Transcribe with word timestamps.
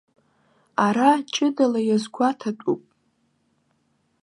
Ара 0.85 1.11
ҷыдала 1.33 1.79
иазгәаҭатәуп. 1.83 2.81